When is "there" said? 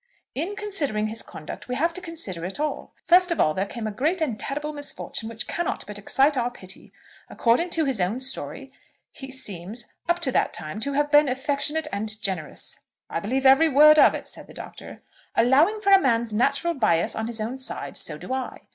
3.53-3.67